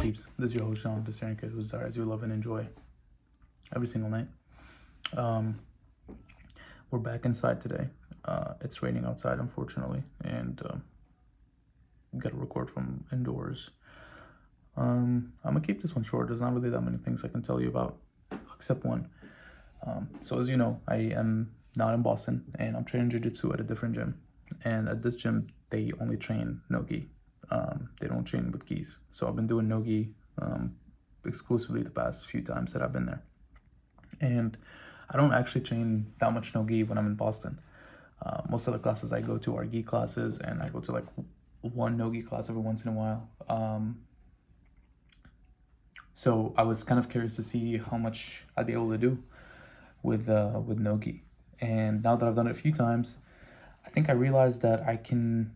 Peeps, 0.00 0.28
this 0.38 0.50
is 0.50 0.54
your 0.54 0.66
host 0.66 0.82
Sean, 0.82 1.04
kid 1.04 1.50
who 1.50 1.60
desires 1.60 1.96
you 1.96 2.04
love 2.04 2.22
and 2.22 2.32
enjoy 2.32 2.64
every 3.74 3.88
single 3.88 4.08
night. 4.08 4.28
Um, 5.16 5.58
we're 6.92 7.00
back 7.00 7.24
inside 7.24 7.60
today. 7.60 7.88
Uh, 8.24 8.54
it's 8.60 8.84
raining 8.84 9.04
outside, 9.04 9.40
unfortunately, 9.40 10.04
and 10.22 10.62
um, 10.70 10.84
got 12.18 12.28
to 12.28 12.36
record 12.36 12.70
from 12.70 13.04
indoors. 13.10 13.70
Um, 14.76 15.32
I'm 15.42 15.54
gonna 15.54 15.66
keep 15.66 15.82
this 15.82 15.96
one 15.96 16.04
short. 16.04 16.28
There's 16.28 16.40
not 16.40 16.54
really 16.54 16.70
that 16.70 16.82
many 16.82 16.98
things 16.98 17.24
I 17.24 17.28
can 17.28 17.42
tell 17.42 17.60
you 17.60 17.66
about, 17.66 17.96
except 18.54 18.84
one. 18.84 19.08
Um, 19.84 20.08
so 20.20 20.38
as 20.38 20.48
you 20.48 20.56
know, 20.56 20.80
I 20.86 20.98
am 20.98 21.50
not 21.76 21.94
in 21.94 22.02
Boston, 22.02 22.44
and 22.58 22.76
I'm 22.76 22.84
training 22.84 23.10
jiu-jitsu 23.10 23.52
at 23.52 23.60
a 23.60 23.64
different 23.64 23.94
gym. 23.94 24.20
And 24.64 24.88
at 24.88 25.02
this 25.02 25.16
gym, 25.16 25.48
they 25.70 25.92
only 26.00 26.16
train 26.16 26.60
no-gi. 26.68 27.08
Um, 27.50 27.90
they 28.00 28.08
don't 28.08 28.24
train 28.24 28.50
with 28.52 28.66
gis. 28.66 28.98
So 29.10 29.28
I've 29.28 29.36
been 29.36 29.46
doing 29.46 29.68
no-gi 29.68 30.14
um, 30.40 30.74
exclusively 31.26 31.82
the 31.82 31.90
past 31.90 32.26
few 32.26 32.42
times 32.42 32.72
that 32.72 32.82
I've 32.82 32.92
been 32.92 33.06
there. 33.06 33.22
And 34.20 34.56
I 35.10 35.16
don't 35.16 35.32
actually 35.32 35.62
train 35.62 36.12
that 36.18 36.32
much 36.32 36.54
no-gi 36.54 36.84
when 36.84 36.98
I'm 36.98 37.06
in 37.06 37.14
Boston. 37.14 37.58
Uh, 38.24 38.42
most 38.48 38.66
of 38.66 38.72
the 38.72 38.78
classes 38.78 39.12
I 39.12 39.20
go 39.20 39.36
to 39.38 39.56
are 39.56 39.64
gi 39.64 39.82
classes, 39.82 40.38
and 40.38 40.62
I 40.62 40.68
go 40.68 40.80
to 40.80 40.92
like 40.92 41.04
one 41.60 41.96
no-gi 41.96 42.22
class 42.22 42.48
every 42.48 42.62
once 42.62 42.84
in 42.84 42.92
a 42.92 42.94
while. 42.94 43.28
Um, 43.48 44.00
so 46.14 46.54
I 46.56 46.62
was 46.62 46.84
kind 46.84 46.98
of 46.98 47.08
curious 47.08 47.36
to 47.36 47.42
see 47.42 47.76
how 47.76 47.98
much 47.98 48.44
I'd 48.56 48.66
be 48.66 48.72
able 48.72 48.90
to 48.90 48.98
do 48.98 49.18
with 50.02 50.28
uh, 50.28 50.60
with 50.64 50.78
no-gi. 50.78 51.22
And 51.60 52.02
now 52.02 52.16
that 52.16 52.28
I've 52.28 52.36
done 52.36 52.46
it 52.46 52.52
a 52.52 52.54
few 52.54 52.72
times, 52.72 53.16
I 53.86 53.90
think 53.90 54.08
I 54.08 54.12
realized 54.12 54.62
that 54.62 54.82
I 54.86 54.96
can. 54.96 55.52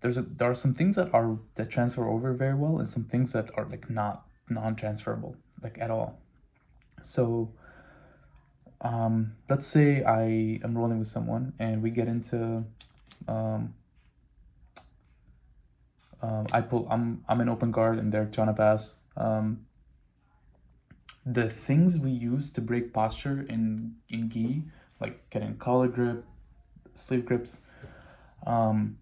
There's 0.00 0.16
a 0.16 0.22
there 0.22 0.50
are 0.50 0.54
some 0.54 0.74
things 0.74 0.96
that 0.96 1.12
are 1.12 1.38
that 1.56 1.70
transfer 1.70 2.06
over 2.08 2.32
very 2.32 2.54
well, 2.54 2.78
and 2.78 2.88
some 2.88 3.04
things 3.04 3.32
that 3.32 3.50
are 3.56 3.64
like 3.64 3.90
not 3.90 4.24
non-transferable 4.48 5.36
like 5.62 5.78
at 5.80 5.90
all. 5.90 6.18
So, 7.02 7.52
um, 8.80 9.36
let's 9.48 9.66
say 9.66 10.02
I 10.02 10.60
am 10.64 10.76
rolling 10.76 10.98
with 10.98 11.08
someone 11.08 11.52
and 11.58 11.82
we 11.82 11.90
get 11.90 12.08
into, 12.08 12.64
um, 13.26 13.74
um, 16.22 16.46
I 16.52 16.60
pull. 16.60 16.86
I'm 16.90 17.24
I'm 17.28 17.40
an 17.40 17.48
open 17.48 17.70
guard 17.70 17.98
and 17.98 18.12
they're 18.12 18.26
trying 18.26 18.48
to 18.48 18.54
pass. 18.54 18.96
Um, 19.16 19.66
the 21.26 21.50
things 21.50 21.98
we 21.98 22.10
use 22.10 22.50
to 22.52 22.60
break 22.60 22.92
posture 22.92 23.44
in 23.48 23.96
in 24.08 24.30
gi, 24.30 24.64
like 25.00 25.30
getting 25.30 25.56
collar 25.56 25.88
grip, 25.88 26.24
sleeve 26.94 27.24
grips, 27.24 27.60
um, 28.46 28.98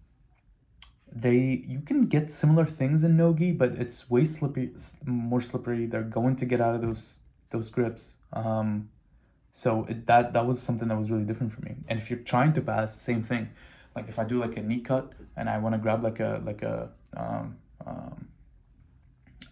they 1.11 1.63
you 1.67 1.79
can 1.81 2.01
get 2.03 2.29
similar 2.31 2.65
things 2.65 3.03
in 3.03 3.17
no-gi, 3.17 3.53
but 3.53 3.71
it's 3.71 4.09
way 4.09 4.25
slippery, 4.25 4.71
more 5.05 5.41
slippery. 5.41 5.85
They're 5.85 6.03
going 6.03 6.35
to 6.37 6.45
get 6.45 6.61
out 6.61 6.75
of 6.75 6.81
those 6.81 7.19
those 7.49 7.69
grips. 7.69 8.15
Um, 8.33 8.89
so 9.51 9.85
it, 9.85 10.05
that 10.05 10.33
that 10.33 10.45
was 10.45 10.61
something 10.61 10.87
that 10.89 10.97
was 10.97 11.09
really 11.09 11.23
different 11.23 11.53
for 11.53 11.61
me. 11.61 11.75
And 11.87 11.97
if 11.97 12.09
you're 12.09 12.19
trying 12.19 12.53
to 12.53 12.61
pass, 12.61 12.99
same 12.99 13.23
thing. 13.23 13.49
Like 13.95 14.07
if 14.07 14.19
I 14.19 14.23
do 14.23 14.39
like 14.39 14.57
a 14.57 14.61
knee 14.61 14.81
cut 14.81 15.13
and 15.35 15.49
I 15.49 15.57
want 15.57 15.73
to 15.73 15.79
grab 15.79 16.03
like 16.03 16.19
a 16.19 16.41
like 16.45 16.61
a 16.61 16.89
um, 17.15 17.57
um, 17.85 18.27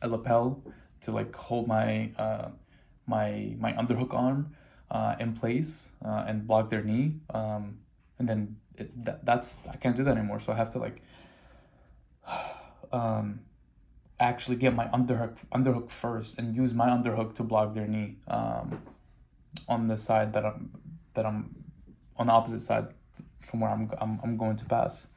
a 0.02 0.08
lapel 0.08 0.62
to 1.02 1.12
like 1.12 1.36
hold 1.36 1.68
my 1.68 2.12
uh, 2.18 2.50
my 3.08 3.56
my 3.58 3.74
underhook 3.74 4.14
on 4.14 4.56
uh, 4.92 5.16
in 5.20 5.34
place 5.34 5.90
uh, 6.04 6.26
and 6.28 6.48
block 6.48 6.70
their 6.70 6.84
knee, 6.84 7.16
um, 7.34 7.78
and 8.20 8.28
then 8.28 8.56
it, 8.78 9.06
that, 9.06 9.26
that's 9.26 9.58
I 9.72 9.76
can't 9.78 9.96
do 9.96 10.04
that 10.04 10.18
anymore. 10.18 10.40
So 10.40 10.54
I 10.54 10.56
have 10.56 10.72
to 10.72 10.80
like 10.80 11.02
um, 12.92 13.40
actually 14.20 14.58
get 14.58 14.74
my 14.74 14.86
underhook 14.88 15.38
underhook 15.54 15.90
first 15.90 16.40
and 16.40 16.56
use 16.56 16.74
my 16.74 16.88
underhook 16.88 17.36
to 17.36 17.44
block 17.44 17.74
their 17.74 17.88
knee 17.88 18.16
um, 18.28 18.82
on 19.68 19.88
the 19.88 19.98
side 19.98 20.34
that 20.34 20.46
I'm 20.46 20.72
that 21.14 21.26
I'm 21.26 21.56
on 22.18 22.28
the 22.28 22.34
opposite 22.34 22.62
side 22.62 22.88
from 23.40 23.62
where 23.62 23.72
I'm 23.72 23.92
I'm, 24.00 24.20
I'm 24.24 24.38
going 24.38 24.58
to 24.58 24.66
pass. 24.66 25.08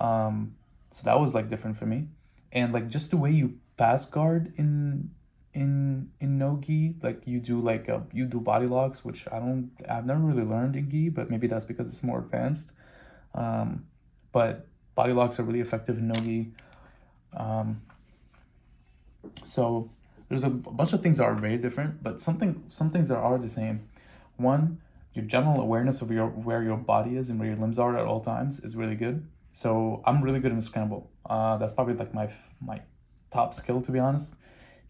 Um, 0.00 0.54
so 0.90 1.02
that 1.04 1.18
was 1.18 1.34
like 1.34 1.48
different 1.48 1.76
for 1.76 1.86
me, 1.86 2.08
and 2.52 2.72
like 2.72 2.88
just 2.88 3.10
the 3.10 3.16
way 3.16 3.30
you 3.30 3.58
pass 3.76 4.06
guard 4.06 4.52
in 4.56 5.10
in 5.56 6.10
in 6.20 6.36
no 6.36 6.60
gi, 6.62 6.96
like 7.02 7.22
you 7.24 7.40
do 7.40 7.60
like 7.60 7.88
a, 7.88 8.02
you 8.12 8.26
do 8.26 8.38
body 8.38 8.66
locks, 8.66 9.04
which 9.04 9.26
I 9.32 9.38
don't 9.38 9.70
I've 9.88 10.04
never 10.04 10.20
really 10.20 10.44
learned 10.44 10.76
in 10.76 10.90
gi, 10.90 11.08
but 11.08 11.30
maybe 11.30 11.46
that's 11.46 11.64
because 11.64 11.88
it's 11.88 12.02
more 12.02 12.18
advanced. 12.18 12.72
Um, 13.34 13.86
but 14.32 14.66
body 14.94 15.14
locks 15.14 15.40
are 15.40 15.44
really 15.44 15.60
effective 15.60 15.96
in 15.96 16.08
no 16.08 16.14
gi. 16.14 16.52
Um, 17.34 17.80
so 19.44 19.90
there's 20.28 20.44
a 20.44 20.50
bunch 20.50 20.92
of 20.92 21.00
things 21.02 21.16
that 21.16 21.24
are 21.24 21.34
very 21.34 21.56
different, 21.56 22.02
but 22.02 22.20
something 22.20 22.62
some 22.68 22.90
things 22.90 23.08
that 23.08 23.16
are 23.16 23.38
the 23.38 23.48
same. 23.48 23.88
One, 24.36 24.78
your 25.14 25.24
general 25.24 25.62
awareness 25.62 26.02
of 26.02 26.10
your 26.10 26.26
where 26.28 26.62
your 26.62 26.76
body 26.76 27.16
is 27.16 27.30
and 27.30 27.40
where 27.40 27.48
your 27.48 27.56
limbs 27.56 27.78
are 27.78 27.96
at 27.96 28.04
all 28.04 28.20
times 28.20 28.60
is 28.60 28.76
really 28.76 28.96
good. 28.96 29.26
So 29.52 30.02
I'm 30.04 30.20
really 30.20 30.40
good 30.40 30.52
in 30.52 30.60
scramble. 30.60 31.10
Uh, 31.24 31.56
that's 31.56 31.72
probably 31.72 31.94
like 31.94 32.12
my 32.12 32.28
my 32.60 32.82
top 33.30 33.54
skill 33.54 33.80
to 33.80 33.90
be 33.90 33.98
honest. 33.98 34.34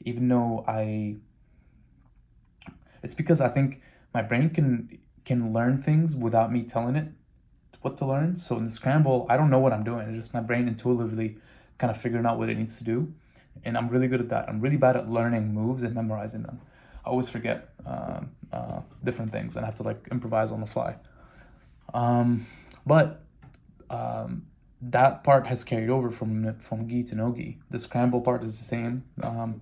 Even 0.06 0.28
though 0.28 0.64
I, 0.66 1.16
it's 3.02 3.14
because 3.14 3.42
I 3.42 3.48
think 3.48 3.82
my 4.14 4.22
brain 4.22 4.48
can 4.48 4.98
can 5.26 5.52
learn 5.52 5.76
things 5.76 6.16
without 6.16 6.50
me 6.52 6.62
telling 6.62 6.96
it 6.96 7.08
what 7.82 7.96
to 7.98 8.06
learn. 8.06 8.36
So 8.36 8.56
in 8.56 8.64
the 8.64 8.70
scramble, 8.70 9.26
I 9.28 9.36
don't 9.36 9.50
know 9.50 9.58
what 9.58 9.72
I'm 9.72 9.84
doing. 9.84 10.08
It's 10.08 10.16
just 10.16 10.32
my 10.32 10.40
brain 10.40 10.68
intuitively 10.68 11.36
kind 11.78 11.90
of 11.90 12.00
figuring 12.00 12.24
out 12.24 12.38
what 12.38 12.48
it 12.48 12.56
needs 12.56 12.78
to 12.78 12.84
do, 12.84 13.12
and 13.64 13.76
I'm 13.76 13.88
really 13.88 14.08
good 14.08 14.20
at 14.20 14.30
that. 14.30 14.48
I'm 14.48 14.60
really 14.60 14.78
bad 14.78 14.96
at 14.96 15.10
learning 15.10 15.52
moves 15.52 15.82
and 15.82 15.94
memorizing 15.94 16.42
them. 16.42 16.60
I 17.04 17.10
always 17.10 17.28
forget 17.28 17.68
um, 17.84 18.30
uh, 18.52 18.80
different 19.04 19.30
things 19.30 19.56
and 19.56 19.64
I 19.64 19.66
have 19.66 19.76
to 19.76 19.84
like 19.84 20.08
improvise 20.10 20.50
on 20.50 20.60
the 20.60 20.66
fly. 20.66 20.96
Um, 21.94 22.46
but 22.84 23.22
um, 23.90 24.46
that 24.82 25.22
part 25.22 25.46
has 25.46 25.62
carried 25.64 25.90
over 25.90 26.10
from 26.10 26.58
from 26.58 26.88
gi 26.88 27.04
to 27.04 27.14
no 27.14 27.32
gi. 27.32 27.58
The 27.70 27.78
scramble 27.78 28.20
part 28.20 28.42
is 28.42 28.58
the 28.58 28.64
same. 28.64 29.04
Um, 29.22 29.60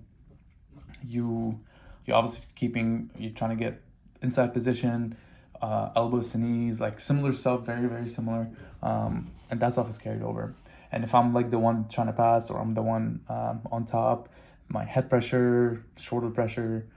you 1.03 1.59
you're 2.05 2.15
obviously 2.15 2.45
keeping 2.55 3.09
you're 3.17 3.31
trying 3.31 3.57
to 3.57 3.63
get 3.63 3.81
inside 4.21 4.53
position, 4.53 5.17
uh, 5.61 5.89
elbows 5.95 6.31
to 6.31 6.37
knees, 6.37 6.79
like 6.79 6.99
similar 6.99 7.31
stuff, 7.31 7.65
very 7.65 7.87
very 7.87 8.07
similar. 8.07 8.49
Um, 8.81 9.31
and 9.49 9.59
that 9.59 9.73
stuff 9.73 9.89
is 9.89 9.97
carried 9.97 10.21
over. 10.21 10.55
And 10.91 11.03
if 11.03 11.13
I'm 11.13 11.33
like 11.33 11.51
the 11.51 11.59
one 11.59 11.87
trying 11.87 12.07
to 12.07 12.13
pass 12.13 12.49
or 12.49 12.59
I'm 12.59 12.73
the 12.73 12.81
one 12.81 13.21
um, 13.27 13.61
on 13.71 13.85
top, 13.85 14.29
my 14.69 14.85
head 14.85 15.09
pressure, 15.09 15.83
shoulder 15.97 16.29
pressure, 16.29 16.87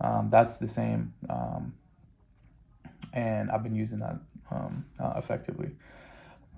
um, 0.00 0.28
that's 0.30 0.58
the 0.58 0.68
same. 0.68 1.12
Um, 1.28 1.74
and 3.12 3.50
I've 3.50 3.62
been 3.62 3.74
using 3.74 3.98
that 3.98 4.18
um, 4.50 4.84
uh, 4.98 5.14
effectively. 5.16 5.70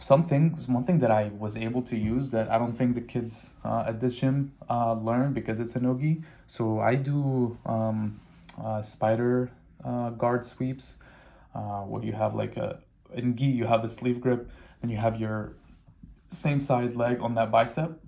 Some 0.01 0.25
things, 0.25 0.67
one 0.67 0.85
thing 0.85 0.99
that 1.01 1.11
I 1.11 1.31
was 1.39 1.57
able 1.57 1.83
to 1.83 1.97
use 1.97 2.31
that 2.31 2.51
I 2.51 2.59
don't 2.59 2.73
think 2.73 2.95
the 2.95 3.03
kids 3.03 3.53
uh, 3.65 3.85
at 3.87 4.01
this 4.01 4.17
gym 4.17 4.53
uh, 4.69 4.95
learn 4.95 5.35
because 5.35 5.61
it's 5.61 5.77
a 5.77 5.81
nogi. 5.81 6.23
So 6.47 6.81
I 6.81 6.95
do 6.95 7.59
um, 7.67 8.19
uh, 8.63 8.81
spider 8.81 9.51
uh, 9.85 10.11
guard 10.11 10.47
sweeps 10.47 10.97
uh, 11.55 11.83
where 11.83 12.03
you 12.03 12.13
have 12.13 12.35
like 12.35 12.57
a, 12.57 12.81
in 13.13 13.37
gi, 13.37 13.45
you 13.45 13.67
have 13.67 13.83
the 13.83 13.91
sleeve 13.91 14.21
grip, 14.23 14.51
and 14.81 14.91
you 14.91 14.97
have 14.97 15.21
your 15.21 15.53
same 16.29 16.61
side 16.61 16.95
leg 16.97 17.21
on 17.21 17.35
that 17.35 17.51
bicep, 17.51 18.01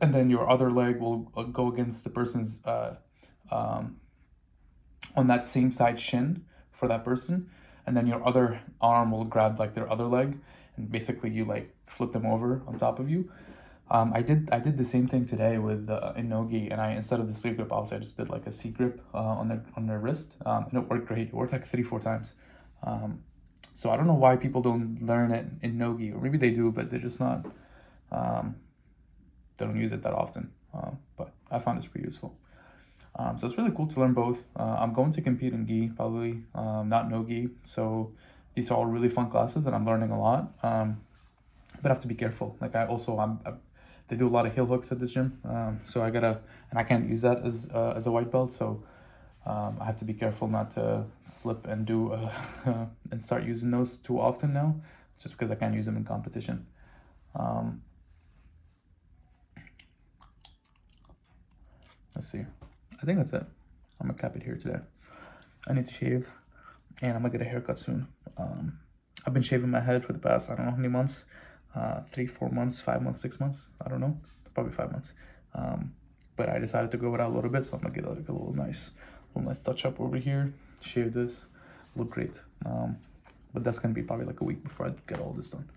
and 0.00 0.12
then 0.12 0.30
your 0.30 0.50
other 0.50 0.70
leg 0.70 0.98
will 0.98 1.30
uh, 1.36 1.44
go 1.44 1.68
against 1.68 2.02
the 2.02 2.10
person's 2.10 2.60
um, 3.50 3.96
on 5.16 5.26
that 5.28 5.44
same 5.44 5.70
side 5.70 6.00
shin 6.00 6.44
for 6.72 6.88
that 6.88 7.04
person, 7.04 7.48
and 7.86 7.96
then 7.96 8.06
your 8.06 8.26
other 8.26 8.60
arm 8.80 9.12
will 9.12 9.24
grab 9.24 9.60
like 9.60 9.74
their 9.74 9.90
other 9.90 10.04
leg, 10.06 10.38
and 10.76 10.90
basically 10.90 11.30
you 11.30 11.44
like 11.44 11.74
flip 11.86 12.12
them 12.12 12.26
over 12.26 12.62
on 12.66 12.78
top 12.78 12.98
of 12.98 13.10
you. 13.10 13.30
Um, 13.90 14.12
I 14.14 14.22
did 14.22 14.48
I 14.52 14.60
did 14.60 14.76
the 14.76 14.84
same 14.84 15.08
thing 15.08 15.26
today 15.26 15.58
with 15.58 15.90
uh, 15.90 16.12
in 16.16 16.28
nogi, 16.28 16.70
and 16.70 16.80
I 16.80 16.92
instead 16.92 17.18
of 17.18 17.26
the 17.26 17.34
sleeve 17.34 17.56
grip, 17.56 17.72
obviously 17.72 17.96
I 17.96 18.00
just 18.00 18.16
did 18.16 18.28
like 18.28 18.46
a 18.46 18.52
C 18.52 18.70
grip 18.70 19.02
uh, 19.12 19.18
on 19.18 19.48
their 19.48 19.64
on 19.76 19.86
their 19.86 19.98
wrist, 19.98 20.36
um, 20.46 20.66
and 20.70 20.74
it 20.80 20.88
worked 20.88 21.08
great. 21.08 21.28
It 21.28 21.34
worked 21.34 21.52
like 21.52 21.66
three 21.66 21.82
four 21.82 21.98
times. 21.98 22.34
Um, 22.84 23.24
so 23.72 23.90
I 23.90 23.96
don't 23.96 24.06
know 24.06 24.14
why 24.14 24.36
people 24.36 24.62
don't 24.62 25.02
learn 25.02 25.32
it 25.32 25.46
in 25.62 25.76
nogi, 25.76 26.12
or 26.12 26.20
maybe 26.20 26.38
they 26.38 26.50
do, 26.50 26.70
but 26.70 26.90
they're 26.90 27.00
just 27.00 27.18
not. 27.18 27.46
Um, 28.12 28.56
they 29.56 29.66
don't 29.66 29.76
use 29.76 29.92
it 29.92 30.02
that 30.02 30.14
often. 30.14 30.52
Um, 30.72 30.98
but 31.16 31.32
I 31.50 31.58
found 31.58 31.78
it's 31.78 31.88
pretty 31.88 32.06
useful. 32.06 32.36
Um, 33.16 33.38
so 33.38 33.46
it's 33.48 33.58
really 33.58 33.72
cool 33.72 33.88
to 33.88 34.00
learn 34.00 34.14
both. 34.14 34.38
Uh, 34.56 34.76
I'm 34.78 34.94
going 34.94 35.10
to 35.12 35.20
compete 35.20 35.52
in 35.52 35.66
gi, 35.66 35.90
probably 35.96 36.44
not 36.54 37.10
no 37.10 37.24
gi. 37.24 37.48
So 37.64 38.12
these 38.60 38.70
are 38.70 38.76
all 38.76 38.84
really 38.84 39.08
fun 39.08 39.30
classes, 39.30 39.64
and 39.64 39.74
I'm 39.74 39.86
learning 39.86 40.10
a 40.10 40.20
lot. 40.20 40.52
Um, 40.62 41.00
but 41.80 41.90
I 41.90 41.94
have 41.94 42.02
to 42.02 42.08
be 42.08 42.14
careful. 42.14 42.58
Like 42.60 42.76
I 42.76 42.84
also 42.86 43.18
I'm, 43.18 43.40
I, 43.46 43.52
they 44.08 44.16
do 44.16 44.28
a 44.28 44.34
lot 44.36 44.44
of 44.44 44.54
heel 44.54 44.66
hooks 44.66 44.92
at 44.92 45.00
this 45.00 45.12
gym, 45.14 45.40
um, 45.48 45.80
so 45.86 46.02
I 46.02 46.10
gotta 46.10 46.40
and 46.68 46.78
I 46.78 46.82
can't 46.82 47.08
use 47.08 47.22
that 47.22 47.38
as 47.42 47.70
uh, 47.72 47.94
as 47.96 48.06
a 48.06 48.10
white 48.10 48.30
belt. 48.30 48.52
So 48.52 48.84
um, 49.46 49.78
I 49.80 49.86
have 49.86 49.96
to 49.96 50.04
be 50.04 50.12
careful 50.12 50.46
not 50.46 50.70
to 50.72 51.04
slip 51.24 51.66
and 51.66 51.86
do 51.86 52.12
uh, 52.12 52.30
and 53.10 53.22
start 53.22 53.44
using 53.44 53.70
those 53.70 53.96
too 53.96 54.20
often 54.20 54.52
now. 54.52 54.76
just 55.22 55.34
because 55.34 55.50
I 55.50 55.54
can't 55.54 55.74
use 55.74 55.86
them 55.86 55.96
in 55.96 56.04
competition. 56.04 56.66
Um, 57.34 57.80
let's 62.14 62.30
see. 62.30 62.44
I 63.00 63.06
think 63.06 63.16
that's 63.20 63.32
it. 63.32 63.46
I'm 63.98 64.08
gonna 64.08 64.18
cap 64.18 64.36
it 64.36 64.42
here 64.42 64.56
today. 64.56 64.80
I 65.66 65.72
need 65.72 65.86
to 65.86 65.94
shave 65.94 66.28
and 67.02 67.12
I'm 67.14 67.22
gonna 67.22 67.32
get 67.32 67.40
a 67.40 67.50
haircut 67.54 67.78
soon. 67.78 68.06
Um, 68.36 68.78
I've 69.26 69.34
been 69.34 69.42
shaving 69.42 69.70
my 69.70 69.80
head 69.80 70.04
for 70.04 70.12
the 70.12 70.18
past, 70.18 70.50
I 70.50 70.54
don't 70.54 70.64
know 70.66 70.70
how 70.72 70.76
many 70.76 70.88
months, 70.88 71.24
uh, 71.74 72.00
three, 72.10 72.26
four 72.26 72.50
months, 72.50 72.80
five 72.80 73.02
months, 73.02 73.20
six 73.20 73.38
months. 73.38 73.68
I 73.84 73.88
don't 73.88 74.00
know, 74.00 74.18
probably 74.54 74.72
five 74.72 74.90
months. 74.92 75.12
Um, 75.54 75.92
but 76.36 76.48
I 76.48 76.58
decided 76.58 76.90
to 76.92 76.96
go 76.96 77.10
without 77.10 77.30
a 77.30 77.34
little 77.34 77.50
bit. 77.50 77.64
So 77.64 77.76
I'm 77.76 77.82
gonna 77.82 77.94
get 77.94 78.04
like 78.04 78.28
a 78.28 78.32
little 78.32 78.54
nice, 78.54 78.92
little 79.34 79.48
nice 79.48 79.60
touch 79.60 79.84
up 79.84 80.00
over 80.00 80.16
here, 80.16 80.52
shave 80.80 81.12
this, 81.12 81.46
look 81.96 82.10
great. 82.10 82.40
Um, 82.64 82.96
but 83.52 83.64
that's 83.64 83.78
gonna 83.78 83.94
be 83.94 84.02
probably 84.02 84.26
like 84.26 84.40
a 84.40 84.44
week 84.44 84.62
before 84.62 84.86
I 84.86 84.92
get 85.06 85.20
all 85.20 85.32
this 85.32 85.50
done. 85.50 85.68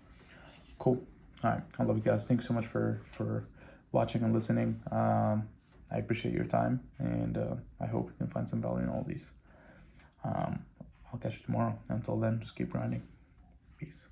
Cool. 0.78 1.02
All 1.42 1.50
right. 1.50 1.62
I 1.78 1.82
love 1.82 1.96
you 1.96 2.02
guys. 2.02 2.24
Thanks 2.24 2.46
so 2.48 2.54
much 2.54 2.66
for, 2.66 3.02
for 3.04 3.46
watching 3.92 4.22
and 4.22 4.32
listening. 4.32 4.80
Um, 4.90 5.48
I 5.90 5.98
appreciate 5.98 6.34
your 6.34 6.44
time 6.44 6.80
and 6.98 7.36
uh, 7.36 7.54
I 7.80 7.86
hope 7.86 8.08
you 8.08 8.14
can 8.16 8.28
find 8.28 8.48
some 8.48 8.62
value 8.62 8.82
in 8.82 8.88
all 8.88 9.04
these. 9.06 9.30
Um, 10.24 10.64
I'll 11.14 11.20
catch 11.20 11.38
you 11.38 11.46
tomorrow. 11.46 11.78
Until 11.90 12.18
then, 12.18 12.40
just 12.40 12.56
keep 12.56 12.70
grinding. 12.70 13.00
Peace. 13.78 14.06